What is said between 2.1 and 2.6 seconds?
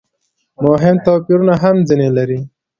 لري.